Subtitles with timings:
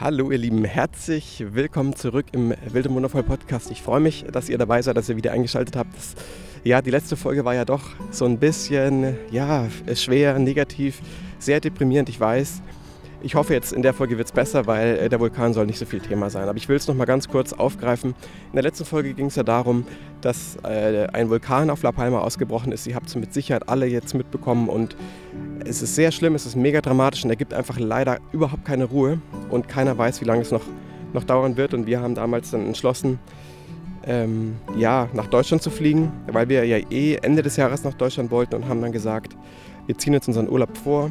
[0.00, 3.68] Hallo ihr Lieben, herzlich willkommen zurück im Wilde Wundervoll Podcast.
[3.72, 5.92] Ich freue mich, dass ihr dabei seid, dass ihr wieder eingeschaltet habt.
[5.96, 6.14] Das,
[6.62, 7.82] ja, die letzte Folge war ja doch
[8.12, 11.00] so ein bisschen, ja, schwer, negativ,
[11.40, 12.62] sehr deprimierend, ich weiß.
[13.20, 15.78] Ich hoffe jetzt in der Folge wird es besser, weil äh, der Vulkan soll nicht
[15.78, 16.48] so viel Thema sein.
[16.48, 18.10] Aber ich will es noch mal ganz kurz aufgreifen.
[18.10, 19.84] In der letzten Folge ging es ja darum,
[20.20, 22.86] dass äh, ein Vulkan auf La Palma ausgebrochen ist.
[22.86, 24.96] Ihr habt es mit Sicherheit alle jetzt mitbekommen und
[25.64, 28.84] es ist sehr schlimm, es ist mega dramatisch und er gibt einfach leider überhaupt keine
[28.84, 30.62] Ruhe und keiner weiß, wie lange es noch,
[31.12, 31.74] noch dauern wird.
[31.74, 33.18] Und wir haben damals dann entschlossen,
[34.06, 38.30] ähm, ja, nach Deutschland zu fliegen, weil wir ja eh Ende des Jahres nach Deutschland
[38.30, 39.36] wollten und haben dann gesagt,
[39.86, 41.10] wir ziehen jetzt unseren Urlaub vor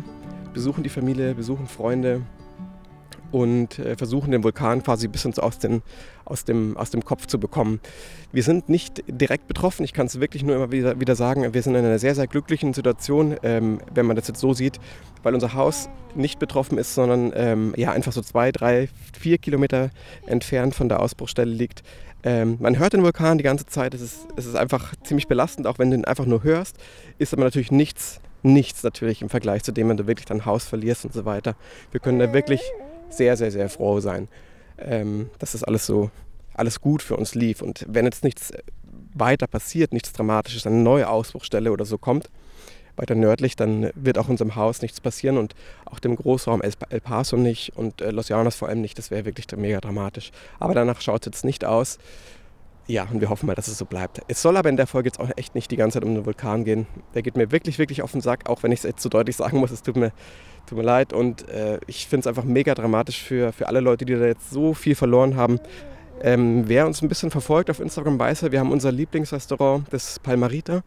[0.54, 2.22] besuchen die Familie, besuchen Freunde
[3.32, 5.82] und äh, versuchen den Vulkan quasi ein bisschen aus, den,
[6.26, 7.80] aus, dem, aus dem Kopf zu bekommen.
[8.32, 11.62] Wir sind nicht direkt betroffen, ich kann es wirklich nur immer wieder, wieder sagen, wir
[11.62, 14.80] sind in einer sehr, sehr glücklichen Situation, ähm, wenn man das jetzt so sieht,
[15.24, 19.90] weil unser Haus nicht betroffen ist, sondern ähm, ja, einfach so zwei, drei, vier Kilometer
[20.26, 21.84] entfernt von der Ausbruchstelle liegt.
[22.24, 25.68] Ähm, man hört den Vulkan die ganze Zeit, es ist, es ist einfach ziemlich belastend,
[25.68, 26.78] auch wenn du ihn einfach nur hörst,
[27.20, 28.20] ist aber natürlich nichts
[28.54, 31.56] nichts natürlich im Vergleich zu dem, wenn du wirklich dein Haus verlierst und so weiter.
[31.92, 32.62] Wir können da wirklich
[33.10, 34.28] sehr, sehr, sehr froh sein,
[34.78, 36.12] ähm, dass das alles so,
[36.54, 37.62] alles gut für uns lief.
[37.62, 38.52] Und wenn jetzt nichts
[39.14, 42.30] weiter passiert, nichts Dramatisches, eine neue Ausbruchstelle oder so kommt,
[42.96, 45.54] weiter nördlich, dann wird auch unserem Haus nichts passieren und
[45.86, 48.98] auch dem Großraum El Paso nicht und äh, Los Llanos vor allem nicht.
[48.98, 50.32] Das wäre wirklich mega dramatisch.
[50.60, 52.00] Aber danach schaut es jetzt nicht aus.
[52.88, 54.22] Ja, und wir hoffen mal, dass es so bleibt.
[54.30, 56.26] Es soll aber in der Folge jetzt auch echt nicht die ganze Zeit um den
[56.26, 56.88] Vulkan gehen.
[57.14, 59.36] Der geht mir wirklich, wirklich auf den Sack, auch wenn ich es jetzt so deutlich
[59.36, 59.72] sagen muss.
[59.72, 60.14] Es tut mir,
[60.68, 61.12] tut mir leid.
[61.12, 64.52] Und äh, ich finde es einfach mega dramatisch für, für alle Leute, die da jetzt
[64.52, 65.60] so viel verloren haben.
[66.22, 70.20] Ähm, wer uns ein bisschen verfolgt auf Instagram weiß ja, wir haben unser Lieblingsrestaurant, das
[70.20, 70.82] Palmarita.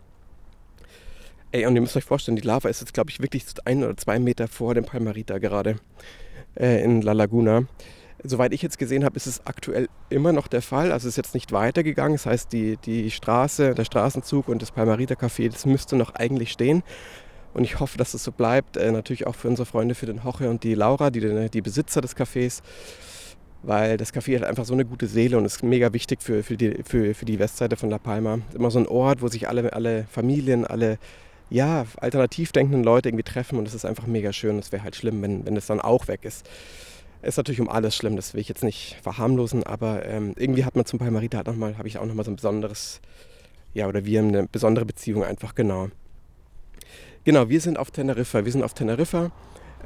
[1.52, 3.96] Ey, und ihr müsst euch vorstellen, die Lava ist jetzt, glaube ich, wirklich ein oder
[3.96, 5.76] zwei Meter vor dem Palmarita gerade
[6.58, 7.64] äh, in La Laguna.
[8.22, 10.92] Soweit ich jetzt gesehen habe, ist es aktuell immer noch der Fall.
[10.92, 12.14] Also es ist jetzt nicht weitergegangen.
[12.14, 16.52] Das heißt, die, die Straße, der Straßenzug und das Palmarita Café, das müsste noch eigentlich
[16.52, 16.82] stehen.
[17.54, 18.76] Und ich hoffe, dass es so bleibt.
[18.76, 22.00] Äh, natürlich auch für unsere Freunde, für den Hoche und die Laura, die, die Besitzer
[22.00, 22.60] des Cafés.
[23.62, 26.56] Weil das Café hat einfach so eine gute Seele und ist mega wichtig für, für,
[26.56, 28.38] die, für, für die Westseite von La Palma.
[28.54, 30.98] Immer so ein Ort, wo sich alle, alle Familien, alle
[31.50, 34.58] ja, alternativ denkenden Leute irgendwie treffen und es ist einfach mega schön.
[34.58, 36.48] Es wäre halt schlimm, wenn, wenn das dann auch weg ist.
[37.22, 40.74] Ist natürlich um alles schlimm, das will ich jetzt nicht verharmlosen, aber ähm, irgendwie hat
[40.74, 43.00] man zum Palmarita halt nochmal, habe ich auch nochmal so ein besonderes,
[43.74, 45.88] ja, oder wir haben eine besondere Beziehung einfach, genau.
[47.24, 48.46] Genau, wir sind auf Teneriffa.
[48.46, 49.30] Wir sind auf Teneriffa.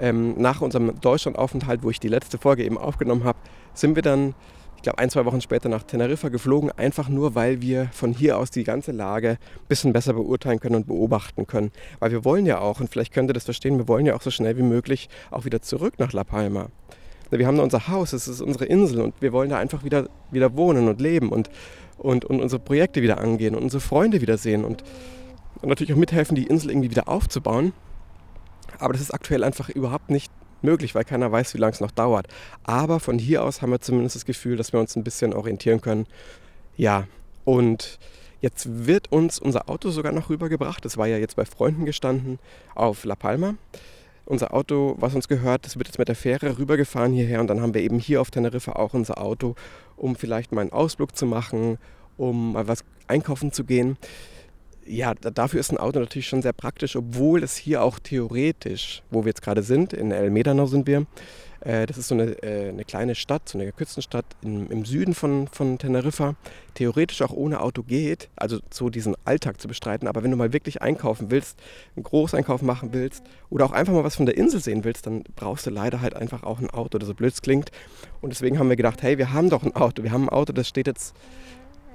[0.01, 3.39] Ähm, nach unserem Deutschlandaufenthalt, wo ich die letzte Folge eben aufgenommen habe,
[3.75, 4.35] sind wir dann,
[4.77, 8.39] ich glaube, ein, zwei Wochen später nach Teneriffa geflogen, einfach nur, weil wir von hier
[8.39, 11.73] aus die ganze Lage ein bisschen besser beurteilen können und beobachten können.
[11.99, 14.23] Weil wir wollen ja auch, und vielleicht könnt ihr das verstehen, wir wollen ja auch
[14.23, 16.71] so schnell wie möglich auch wieder zurück nach La Palma
[17.39, 20.09] wir haben da unser Haus, es ist unsere Insel und wir wollen da einfach wieder,
[20.31, 21.51] wieder wohnen und leben und,
[21.99, 24.83] und, und unsere Projekte wieder angehen und unsere Freunde wiedersehen und,
[25.61, 27.73] und natürlich auch mithelfen, die Insel irgendwie wieder aufzubauen.
[28.79, 31.91] Aber das ist aktuell einfach überhaupt nicht möglich, weil keiner weiß, wie lange es noch
[31.91, 32.27] dauert.
[32.65, 35.81] Aber von hier aus haben wir zumindest das Gefühl, dass wir uns ein bisschen orientieren
[35.81, 36.07] können.
[36.77, 37.07] Ja,
[37.45, 37.99] und
[38.41, 40.85] jetzt wird uns unser Auto sogar noch rübergebracht.
[40.85, 42.39] Das war ja jetzt bei Freunden gestanden
[42.75, 43.55] auf La Palma
[44.25, 47.61] unser Auto, was uns gehört, das wird jetzt mit der Fähre rübergefahren hierher und dann
[47.61, 49.55] haben wir eben hier auf Teneriffa auch unser Auto,
[49.97, 51.79] um vielleicht mal einen Ausflug zu machen,
[52.17, 53.97] um mal was einkaufen zu gehen.
[54.87, 59.25] Ja, dafür ist ein Auto natürlich schon sehr praktisch, obwohl es hier auch theoretisch, wo
[59.25, 61.07] wir jetzt gerade sind, in El Medano sind wir,
[61.65, 65.49] das ist so eine, äh, eine kleine Stadt, so eine Küstenstadt im, im Süden von,
[65.49, 66.35] von Teneriffa.
[66.75, 70.07] Theoretisch auch ohne Auto geht, also so diesen Alltag zu bestreiten.
[70.07, 71.59] Aber wenn du mal wirklich einkaufen willst,
[71.97, 75.25] einen Großeinkauf machen willst oder auch einfach mal was von der Insel sehen willst, dann
[75.37, 77.71] brauchst du leider halt einfach auch ein Auto, das so blöd klingt.
[78.21, 80.03] Und deswegen haben wir gedacht, hey, wir haben doch ein Auto.
[80.03, 81.15] Wir haben ein Auto, das steht jetzt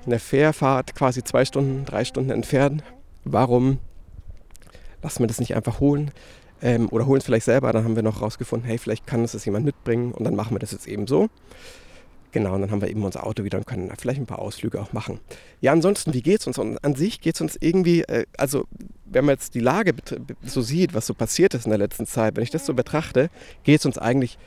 [0.06, 2.84] in der Fährfahrt quasi zwei Stunden, drei Stunden entfernt.
[3.24, 3.78] Warum
[5.03, 6.12] lassen wir das nicht einfach holen?
[6.62, 7.72] Ähm, oder holen es vielleicht selber.
[7.74, 10.56] Dann haben wir noch rausgefunden, hey, vielleicht kann uns das jemand mitbringen und dann machen
[10.56, 11.30] wir das jetzt eben so.
[12.32, 14.79] Genau, und dann haben wir eben unser Auto wieder und können vielleicht ein paar Ausflüge
[14.79, 15.20] auch machen.
[15.61, 16.59] Ja, ansonsten, wie geht es uns?
[16.59, 18.66] Und an sich geht es uns irgendwie, äh, also
[19.06, 19.94] wenn man jetzt die Lage
[20.46, 23.32] so sieht, was so passiert ist in der letzten Zeit, wenn ich das so betrachte,
[23.64, 24.38] geht es uns eigentlich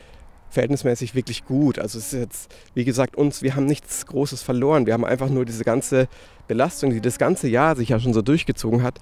[0.50, 1.78] verhältnismäßig wirklich gut.
[1.78, 4.86] Also es ist jetzt, wie gesagt, uns, wir haben nichts Großes verloren.
[4.86, 6.08] Wir haben einfach nur diese ganze
[6.46, 9.00] Belastung, die das ganze Jahr sich ja schon so durchgezogen hat,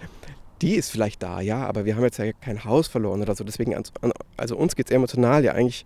[0.62, 3.44] die ist vielleicht da, ja, aber wir haben jetzt ja kein Haus verloren oder so.
[3.44, 3.74] Deswegen,
[4.36, 5.84] also uns geht es emotional ja eigentlich,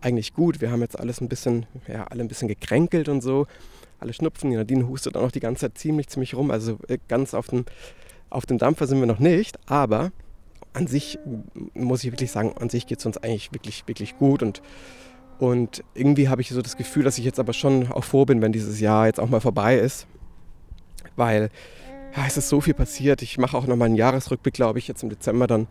[0.00, 0.60] eigentlich gut.
[0.60, 3.46] Wir haben jetzt alles ein bisschen, ja, alle ein bisschen gekränkelt und so.
[4.00, 4.50] Alle schnupfen.
[4.50, 6.50] Die Nadine hustet auch noch die ganze Zeit ziemlich, ziemlich rum.
[6.50, 7.64] Also äh, ganz auf dem,
[8.30, 10.10] auf dem Dampfer sind wir noch nicht, aber
[10.72, 11.18] an sich
[11.74, 14.62] muss ich wirklich sagen, an sich geht es uns eigentlich wirklich, wirklich gut und
[15.38, 18.40] Und irgendwie habe ich so das Gefühl, dass ich jetzt aber schon auch froh bin,
[18.40, 20.06] wenn dieses Jahr jetzt auch mal vorbei ist.
[21.16, 21.50] Weil
[22.16, 23.22] ja, es ist so viel passiert.
[23.22, 25.66] Ich mache auch nochmal einen Jahresrückblick, glaube ich, jetzt im Dezember dann,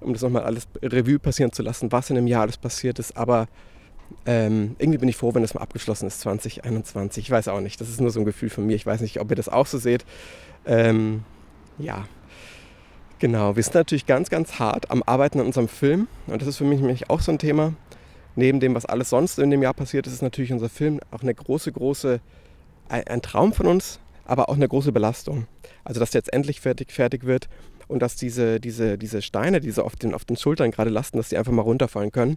[0.00, 3.16] um das nochmal alles Revue passieren zu lassen, was in dem Jahr alles passiert ist.
[3.16, 3.46] Aber
[4.26, 7.24] ähm, irgendwie bin ich froh, wenn das mal abgeschlossen ist, 2021.
[7.24, 8.74] Ich weiß auch nicht, das ist nur so ein Gefühl von mir.
[8.74, 10.04] Ich weiß nicht, ob ihr das auch so seht.
[10.64, 11.24] Ähm,
[11.78, 12.06] ja,
[13.18, 13.56] genau.
[13.56, 16.08] Wir sind natürlich ganz, ganz hart am Arbeiten an unserem Film.
[16.26, 17.74] Und das ist für mich nämlich auch so ein Thema.
[18.34, 21.20] Neben dem, was alles sonst in dem Jahr passiert ist, ist natürlich unser Film auch
[21.20, 22.20] eine große, große,
[22.88, 25.46] ein Traum von uns, aber auch eine große Belastung.
[25.84, 27.48] Also, dass jetzt endlich fertig, fertig wird
[27.88, 31.16] und dass diese, diese, diese Steine, die so auf den, auf den Schultern gerade lasten,
[31.16, 32.36] dass die einfach mal runterfallen können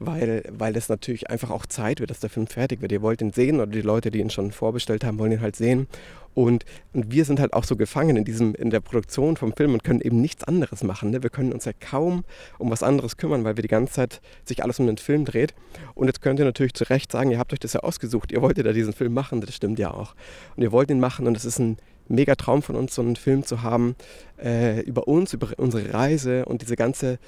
[0.00, 2.90] weil, weil es natürlich einfach auch Zeit wird, dass der Film fertig wird.
[2.90, 5.56] Ihr wollt ihn sehen oder die Leute, die ihn schon vorbestellt haben, wollen ihn halt
[5.56, 5.86] sehen.
[6.32, 6.64] Und,
[6.94, 9.84] und wir sind halt auch so gefangen in, diesem, in der Produktion vom Film und
[9.84, 11.10] können eben nichts anderes machen.
[11.10, 11.22] Ne?
[11.22, 12.24] Wir können uns ja kaum
[12.58, 15.54] um was anderes kümmern, weil wir die ganze Zeit sich alles um den Film dreht.
[15.94, 18.40] Und jetzt könnt ihr natürlich zu Recht sagen, ihr habt euch das ja ausgesucht, ihr
[18.40, 20.14] wolltet ja diesen Film machen, das stimmt ja auch.
[20.56, 21.76] Und ihr wollt ihn machen und es ist ein
[22.08, 23.96] mega Traum von uns, so einen Film zu haben
[24.42, 27.18] äh, über uns, über unsere Reise und diese ganze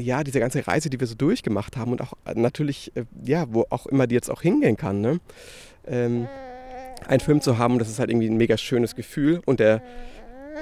[0.00, 3.46] ja, diese ganze Reise, die wir so durchgemacht haben und auch äh, natürlich, äh, ja,
[3.50, 5.20] wo auch immer die jetzt auch hingehen kann, ne?
[5.86, 6.28] Ähm,
[7.06, 9.82] einen Film zu haben, das ist halt irgendwie ein mega schönes Gefühl und der,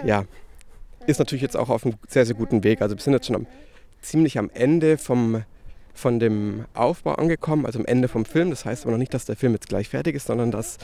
[0.05, 0.25] ja,
[1.07, 2.83] ist natürlich jetzt auch auf einem sehr, sehr guten Weg.
[2.83, 3.47] Also wir sind jetzt schon am,
[4.03, 5.45] ziemlich am Ende vom,
[5.95, 8.51] von dem Aufbau angekommen, also am Ende vom Film.
[8.51, 10.79] Das heißt aber noch nicht, dass der Film jetzt gleich fertig ist, sondern dass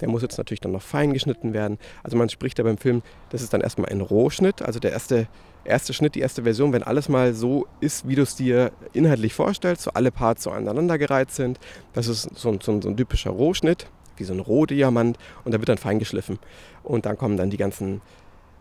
[0.00, 1.78] der muss jetzt natürlich dann noch fein geschnitten werden.
[2.02, 5.28] Also man spricht da beim Film, das ist dann erstmal ein Rohschnitt, also der erste
[5.64, 9.34] erste Schnitt, die erste Version, wenn alles mal so ist, wie du es dir inhaltlich
[9.34, 11.58] vorstellst, so alle Parts so aneinandergereiht sind.
[11.92, 13.86] Das ist so, so, so ein typischer Rohschnitt,
[14.16, 16.38] wie so ein Rohdiamant und da wird dann fein geschliffen.
[16.82, 18.00] Und dann kommen dann die ganzen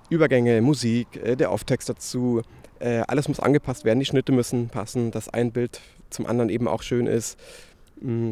[0.10, 2.42] Übergänge, Musik, äh, der Auftext dazu.
[2.80, 6.68] Äh, alles muss angepasst werden, die Schnitte müssen passen, dass ein Bild zum anderen eben
[6.68, 7.38] auch schön ist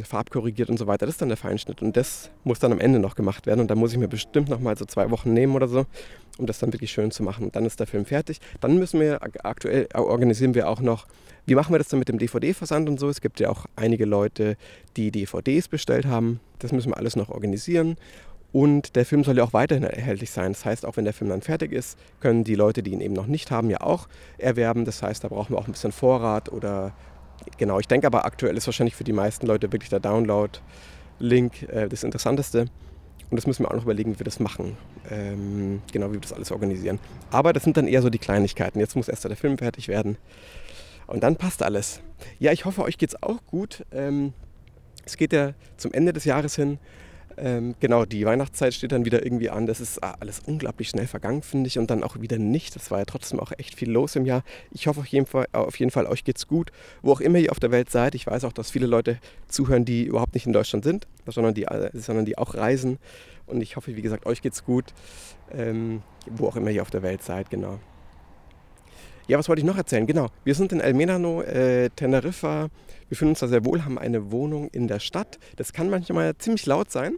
[0.03, 1.05] farbkorrigiert und so weiter.
[1.05, 3.69] Das ist dann der Feinschnitt und das muss dann am Ende noch gemacht werden und
[3.69, 5.85] da muss ich mir bestimmt noch mal so zwei Wochen nehmen oder so,
[6.37, 7.43] um das dann wirklich schön zu machen.
[7.43, 8.39] Und dann ist der Film fertig.
[8.61, 11.07] Dann müssen wir aktuell organisieren wir auch noch,
[11.45, 13.09] wie machen wir das dann mit dem DVD-Versand und so.
[13.09, 14.55] Es gibt ja auch einige Leute,
[14.95, 16.39] die DVDs bestellt haben.
[16.59, 17.97] Das müssen wir alles noch organisieren.
[18.53, 20.53] Und der Film soll ja auch weiterhin erhältlich sein.
[20.53, 23.13] Das heißt, auch wenn der Film dann fertig ist, können die Leute, die ihn eben
[23.13, 24.85] noch nicht haben, ja auch erwerben.
[24.85, 26.93] Das heißt, da brauchen wir auch ein bisschen Vorrat oder
[27.57, 31.87] Genau, ich denke aber aktuell ist wahrscheinlich für die meisten Leute wirklich der Download-Link äh,
[31.87, 32.67] das Interessanteste.
[33.29, 34.77] Und das müssen wir auch noch überlegen, wie wir das machen.
[35.09, 36.99] Ähm, genau, wie wir das alles organisieren.
[37.29, 38.79] Aber das sind dann eher so die Kleinigkeiten.
[38.79, 40.17] Jetzt muss erst der Film fertig werden.
[41.07, 42.01] Und dann passt alles.
[42.39, 43.85] Ja, ich hoffe, euch geht es auch gut.
[43.91, 44.33] Ähm,
[45.05, 46.79] es geht ja zum Ende des Jahres hin.
[47.39, 49.67] Ähm, genau, die Weihnachtszeit steht dann wieder irgendwie an.
[49.67, 51.77] Das ist ah, alles unglaublich schnell vergangen, finde ich.
[51.77, 52.75] Und dann auch wieder nicht.
[52.75, 54.43] Das war ja trotzdem auch echt viel los im Jahr.
[54.71, 56.71] Ich hoffe auf jeden, Fall, auf jeden Fall, euch geht's gut.
[57.03, 58.15] Wo auch immer ihr auf der Welt seid.
[58.15, 61.65] Ich weiß auch, dass viele Leute zuhören, die überhaupt nicht in Deutschland sind, sondern die,
[61.65, 62.97] äh, sondern die auch reisen.
[63.45, 64.85] Und ich hoffe, wie gesagt, euch geht's gut.
[65.51, 67.79] Ähm, wo auch immer ihr auf der Welt seid, genau.
[69.27, 70.07] Ja, was wollte ich noch erzählen?
[70.07, 72.69] Genau, wir sind in El Menano, äh, Teneriffa.
[73.09, 75.37] Wir fühlen uns da sehr wohl, haben eine Wohnung in der Stadt.
[75.57, 77.17] Das kann manchmal ziemlich laut sein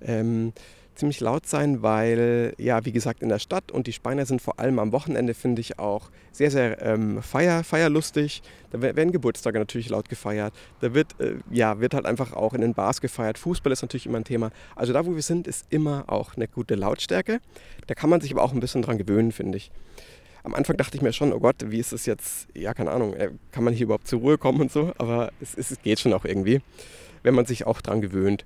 [0.00, 0.52] ähm,
[0.96, 4.58] ziemlich laut sein, weil, ja, wie gesagt, in der Stadt und die Speiner sind vor
[4.58, 8.42] allem am Wochenende, finde ich, auch sehr, sehr ähm, feier, feierlustig.
[8.70, 10.54] Da werden Geburtstage natürlich laut gefeiert.
[10.80, 13.38] Da wird, äh, ja, wird halt einfach auch in den Bars gefeiert.
[13.38, 14.50] Fußball ist natürlich immer ein Thema.
[14.74, 17.40] Also da, wo wir sind, ist immer auch eine gute Lautstärke.
[17.86, 19.70] Da kann man sich aber auch ein bisschen dran gewöhnen, finde ich.
[20.42, 22.46] Am Anfang dachte ich mir schon, oh Gott, wie ist das jetzt?
[22.54, 24.92] Ja, keine Ahnung, äh, kann man hier überhaupt zur Ruhe kommen und so?
[24.98, 26.60] Aber es, es geht schon auch irgendwie,
[27.22, 28.44] wenn man sich auch dran gewöhnt.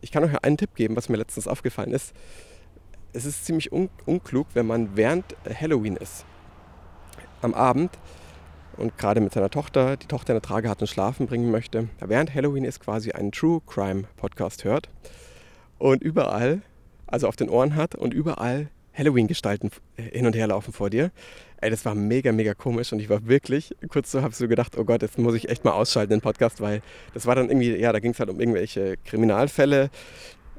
[0.00, 2.14] Ich kann euch einen Tipp geben, was mir letztens aufgefallen ist.
[3.12, 6.24] Es ist ziemlich un unklug, wenn man während Halloween ist,
[7.42, 7.90] am Abend
[8.76, 11.88] und gerade mit seiner Tochter, die Tochter in der Trage hat und schlafen bringen möchte,
[12.00, 14.88] während Halloween ist quasi einen True Crime Podcast hört
[15.78, 16.62] und überall,
[17.06, 21.10] also auf den Ohren hat und überall Halloween-Gestalten hin und her laufen vor dir.
[21.60, 24.48] Ey, das war mega, mega komisch und ich war wirklich, kurz so habe ich so
[24.48, 26.82] gedacht, oh Gott, jetzt muss ich echt mal ausschalten den Podcast, weil
[27.14, 29.90] das war dann irgendwie, ja, da ging es halt um irgendwelche Kriminalfälle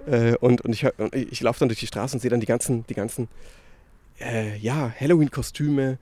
[0.08, 2.86] äh, und, und ich, ich laufe dann durch die Straße und sehe dann die ganzen,
[2.88, 3.28] die ganzen,
[4.20, 6.00] äh, ja, Halloween-Kostüme,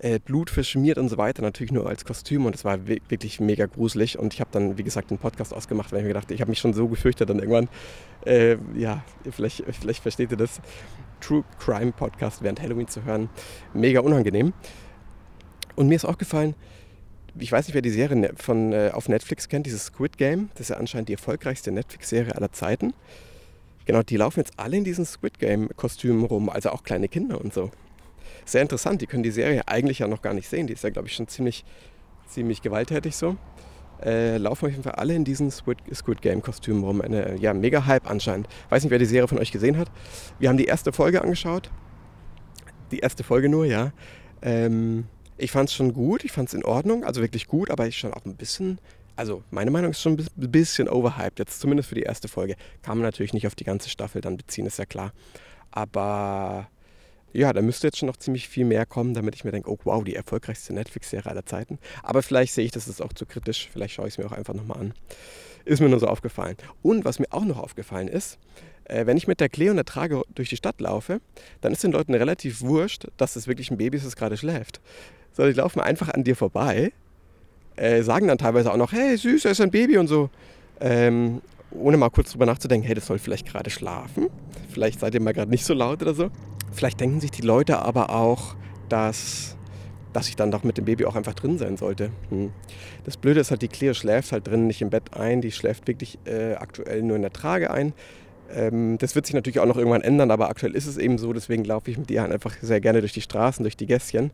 [0.00, 3.66] äh, Blut verschmiert und so weiter, natürlich nur als Kostüm und es war wirklich mega
[3.66, 6.40] gruselig und ich habe dann, wie gesagt, den Podcast ausgemacht, weil ich mir gedacht, ich
[6.40, 7.68] habe mich schon so gefürchtet dann irgendwann,
[8.26, 10.60] äh, ja, vielleicht, vielleicht versteht ihr das,
[11.24, 13.30] True Crime Podcast während Halloween zu hören.
[13.72, 14.52] Mega unangenehm.
[15.74, 16.54] Und mir ist auch gefallen,
[17.38, 20.50] ich weiß nicht, wer die Serie ne-, von, äh, auf Netflix kennt, dieses Squid Game.
[20.54, 22.92] Das ist ja anscheinend die erfolgreichste Netflix-Serie aller Zeiten.
[23.86, 27.52] Genau, die laufen jetzt alle in diesen Squid Game-Kostümen rum, also auch kleine Kinder und
[27.52, 27.70] so.
[28.44, 30.66] Sehr interessant, die können die Serie eigentlich ja noch gar nicht sehen.
[30.66, 31.64] Die ist ja, glaube ich, schon ziemlich,
[32.28, 33.36] ziemlich gewalttätig so.
[34.02, 37.00] Äh, laufen auf jeden Fall alle in diesen Squid, Squid Game Kostümen rum.
[37.00, 38.48] Eine ja, mega Hype anscheinend.
[38.68, 39.90] Weiß nicht, wer die Serie von euch gesehen hat.
[40.38, 41.70] Wir haben die erste Folge angeschaut.
[42.90, 43.92] Die erste Folge nur, ja.
[44.42, 47.86] Ähm, ich fand es schon gut, ich fand es in Ordnung, also wirklich gut, aber
[47.86, 48.78] ich schon auch ein bisschen,
[49.16, 52.54] also meine Meinung ist schon ein bisschen overhyped, jetzt zumindest für die erste Folge.
[52.82, 55.12] Kann man natürlich nicht auf die ganze Staffel dann beziehen, ist ja klar.
[55.72, 56.68] Aber
[57.34, 59.78] ja, da müsste jetzt schon noch ziemlich viel mehr kommen, damit ich mir denke, oh
[59.84, 61.78] wow, die erfolgreichste Netflix-Serie aller Zeiten.
[62.02, 64.32] Aber vielleicht sehe ich das ist auch zu kritisch, vielleicht schaue ich es mir auch
[64.32, 64.94] einfach nochmal an.
[65.64, 66.56] Ist mir nur so aufgefallen.
[66.82, 68.38] Und was mir auch noch aufgefallen ist,
[68.84, 71.20] äh, wenn ich mit der Klee und der Trage durch die Stadt laufe,
[71.60, 74.80] dann ist den Leuten relativ wurscht, dass es wirklich ein Baby ist, das gerade schläft.
[75.32, 76.92] So, die laufen einfach an dir vorbei,
[77.76, 80.30] äh, sagen dann teilweise auch noch, hey, süß, er ist ein Baby und so.
[80.80, 84.28] Ähm, ohne mal kurz drüber nachzudenken, hey, das soll vielleicht gerade schlafen.
[84.70, 86.30] Vielleicht seid ihr mal gerade nicht so laut oder so.
[86.74, 88.56] Vielleicht denken sich die Leute aber auch,
[88.88, 89.56] dass,
[90.12, 92.10] dass ich dann doch mit dem Baby auch einfach drin sein sollte.
[92.30, 92.52] Hm.
[93.04, 95.40] Das Blöde ist halt, die Cleo schläft halt drin nicht im Bett ein.
[95.40, 97.92] Die schläft wirklich äh, aktuell nur in der Trage ein.
[98.52, 101.32] Ähm, das wird sich natürlich auch noch irgendwann ändern, aber aktuell ist es eben so.
[101.32, 104.32] Deswegen laufe ich mit ihr halt einfach sehr gerne durch die Straßen, durch die Gässchen.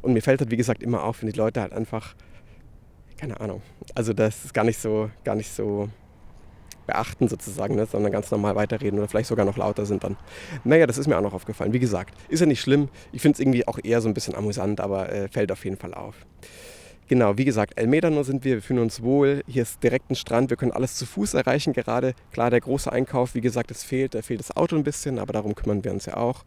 [0.00, 2.14] Und mir fällt halt, wie gesagt, immer auf, wenn die Leute halt einfach,
[3.18, 3.62] keine Ahnung,
[3.94, 5.88] also das ist gar nicht so, gar nicht so
[6.86, 7.86] beachten sozusagen, ne?
[7.86, 10.16] sondern ganz normal weiterreden oder vielleicht sogar noch lauter sind dann.
[10.64, 11.72] Naja, das ist mir auch noch aufgefallen.
[11.72, 12.88] Wie gesagt, ist ja nicht schlimm.
[13.12, 15.76] Ich finde es irgendwie auch eher so ein bisschen amüsant, aber äh, fällt auf jeden
[15.76, 16.14] Fall auf.
[17.08, 19.42] Genau, wie gesagt, Elmeda nur sind wir, wir fühlen uns wohl.
[19.46, 22.14] Hier ist direkt ein Strand, wir können alles zu Fuß erreichen gerade.
[22.32, 25.32] Klar, der große Einkauf, wie gesagt, es fehlt, da fehlt das Auto ein bisschen, aber
[25.32, 26.44] darum kümmern wir uns ja auch.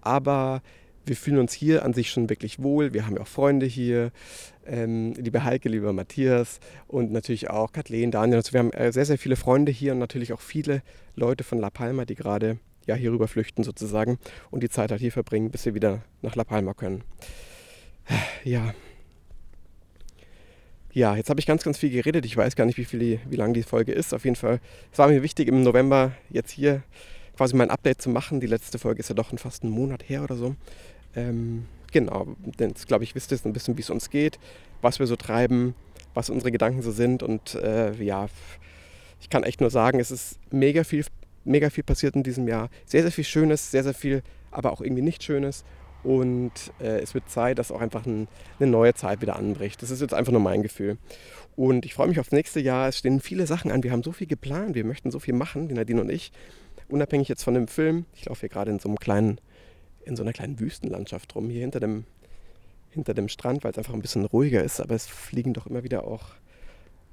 [0.00, 0.62] Aber
[1.06, 2.92] wir fühlen uns hier an sich schon wirklich wohl.
[2.92, 4.10] Wir haben ja auch Freunde hier.
[4.66, 6.58] Ähm, liebe Heike, lieber Matthias
[6.88, 8.38] und natürlich auch Kathleen, Daniel.
[8.38, 10.82] Also wir haben äh, sehr, sehr viele Freunde hier und natürlich auch viele
[11.14, 14.18] Leute von La Palma, die gerade ja, hier rüber flüchten sozusagen
[14.50, 17.04] und die Zeit halt hier verbringen, bis wir wieder nach La Palma können.
[18.44, 18.74] Ja.
[20.92, 22.24] Ja, jetzt habe ich ganz, ganz viel geredet.
[22.24, 24.14] Ich weiß gar nicht, wie, viel, wie lang die Folge ist.
[24.14, 24.60] Auf jeden Fall,
[24.92, 26.82] es war mir wichtig, im November jetzt hier
[27.36, 28.40] quasi mein Update zu machen.
[28.40, 30.56] Die letzte Folge ist ja doch fast einen Monat her oder so.
[31.16, 34.38] Ähm, genau, denn jetzt glaube ich, wisst ihr ein bisschen, wie es uns geht,
[34.82, 35.74] was wir so treiben,
[36.14, 37.22] was unsere Gedanken so sind.
[37.22, 38.28] Und äh, ja,
[39.20, 41.04] ich kann echt nur sagen, es ist mega viel,
[41.44, 42.68] mega viel passiert in diesem Jahr.
[42.84, 45.64] Sehr, sehr viel Schönes, sehr, sehr viel, aber auch irgendwie nicht Schönes.
[46.04, 48.28] Und äh, es wird Zeit, dass auch einfach ein,
[48.60, 49.82] eine neue Zeit wieder anbricht.
[49.82, 50.98] Das ist jetzt einfach nur mein Gefühl.
[51.56, 52.88] Und ich freue mich aufs nächste Jahr.
[52.88, 53.82] Es stehen viele Sachen an.
[53.82, 54.74] Wir haben so viel geplant.
[54.74, 56.30] Wir möchten so viel machen, die Nadine und ich.
[56.88, 58.04] Unabhängig jetzt von dem Film.
[58.14, 59.40] Ich laufe hier gerade in so einem kleinen
[60.06, 62.04] in so einer kleinen Wüstenlandschaft rum, hier hinter dem,
[62.90, 64.80] hinter dem Strand, weil es einfach ein bisschen ruhiger ist.
[64.80, 66.22] Aber es fliegen doch immer wieder auch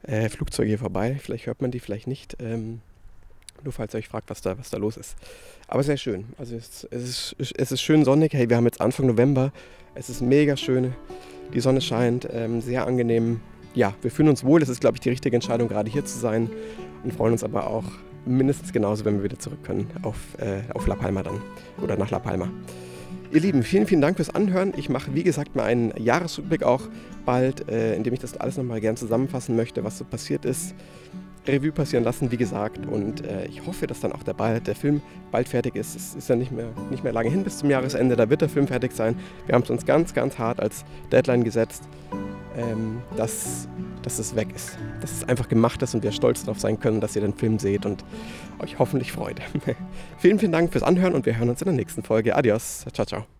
[0.04, 1.18] äh, Flugzeuge hier vorbei.
[1.20, 2.38] Vielleicht hört man die, vielleicht nicht.
[2.40, 2.82] Ähm,
[3.64, 5.16] nur falls ihr euch fragt, was da, was da los ist.
[5.68, 6.26] Aber sehr schön.
[6.38, 8.34] Also es, es, ist, es ist schön sonnig.
[8.34, 9.52] Hey, wir haben jetzt Anfang November.
[9.96, 10.94] Es ist mega schön.
[11.54, 12.28] Die Sonne scheint.
[12.32, 13.40] Ähm, sehr angenehm.
[13.74, 14.62] Ja, wir fühlen uns wohl.
[14.62, 16.50] Es ist, glaube ich, die richtige Entscheidung, gerade hier zu sein.
[17.04, 17.86] Und freuen uns aber auch
[18.26, 21.42] mindestens genauso, wenn wir wieder zurück können auf, äh, auf La Palma dann.
[21.82, 22.50] Oder nach La Palma.
[23.32, 24.74] Ihr Lieben, vielen, vielen Dank fürs Anhören.
[24.78, 26.84] Ich mache, wie gesagt, mal einen Jahresrückblick auch
[27.26, 30.76] bald, äh, indem ich das alles nochmal gern zusammenfassen möchte, was so passiert ist.
[31.48, 32.86] Revue passieren lassen, wie gesagt.
[32.86, 35.02] Und äh, ich hoffe, dass dann auch der, bald, der Film
[35.32, 35.96] bald fertig ist.
[35.96, 38.16] Es ist ja nicht mehr, nicht mehr lange hin bis zum Jahresende.
[38.16, 39.16] Da wird der Film fertig sein.
[39.46, 41.84] Wir haben es uns ganz, ganz hart als Deadline gesetzt,
[42.58, 43.68] ähm, dass,
[44.02, 44.78] dass es weg ist.
[45.02, 47.60] Dass es einfach gemacht ist und wir stolz darauf sein können, dass ihr den Film
[47.60, 48.04] seht und
[48.60, 49.42] euch hoffentlich freut.
[50.18, 52.36] vielen, vielen Dank fürs Anhören und wir hören uns in der nächsten Folge.
[52.36, 52.86] Adios.
[52.94, 53.33] Ciao, ciao.